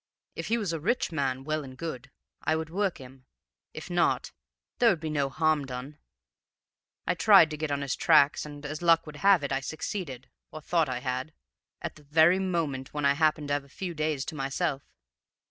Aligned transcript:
If 0.35 0.47
he 0.47 0.57
was 0.57 0.73
a 0.73 0.79
rich 0.79 1.11
man, 1.11 1.43
well 1.43 1.63
and 1.63 1.77
good, 1.77 2.09
I 2.43 2.55
would 2.55 2.71
work 2.71 2.97
him; 2.97 3.27
if 3.71 3.87
not 3.87 4.31
there 4.79 4.89
would 4.89 4.99
be 4.99 5.11
no 5.11 5.29
harm 5.29 5.63
done. 5.63 5.99
I 7.05 7.13
tried 7.13 7.51
to 7.51 7.55
get 7.57 7.69
on 7.69 7.81
his 7.83 7.95
tracks, 7.95 8.43
and, 8.43 8.65
as 8.65 8.81
luck 8.81 9.05
would 9.05 9.17
have 9.17 9.43
it, 9.43 9.51
I 9.51 9.59
succeeded 9.59 10.31
(or 10.51 10.59
thought 10.59 10.89
I 10.89 11.01
had) 11.01 11.33
at 11.83 11.97
the 11.97 12.03
very 12.03 12.39
moment 12.39 12.95
when 12.95 13.05
I 13.05 13.13
happened 13.13 13.49
to 13.49 13.53
have 13.53 13.63
a 13.63 13.69
few 13.69 13.93
days 13.93 14.25
to 14.25 14.35
myself. 14.35 14.81